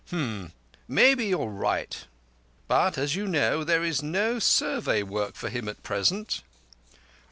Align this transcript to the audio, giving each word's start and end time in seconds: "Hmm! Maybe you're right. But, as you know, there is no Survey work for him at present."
"Hmm! 0.09 0.45
Maybe 0.87 1.27
you're 1.27 1.45
right. 1.45 2.07
But, 2.67 2.97
as 2.97 3.15
you 3.15 3.27
know, 3.27 3.63
there 3.63 3.83
is 3.83 4.01
no 4.01 4.39
Survey 4.39 5.03
work 5.03 5.35
for 5.35 5.49
him 5.49 5.69
at 5.69 5.83
present." 5.83 6.41